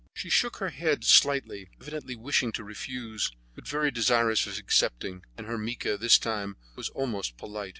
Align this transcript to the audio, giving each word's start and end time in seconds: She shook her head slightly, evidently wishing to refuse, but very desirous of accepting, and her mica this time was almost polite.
She 0.15 0.31
shook 0.31 0.57
her 0.57 0.71
head 0.71 1.03
slightly, 1.03 1.69
evidently 1.79 2.15
wishing 2.15 2.51
to 2.53 2.63
refuse, 2.63 3.31
but 3.53 3.67
very 3.67 3.91
desirous 3.91 4.47
of 4.47 4.57
accepting, 4.57 5.23
and 5.37 5.45
her 5.45 5.59
mica 5.59 5.95
this 5.95 6.17
time 6.17 6.57
was 6.75 6.89
almost 6.89 7.37
polite. 7.37 7.69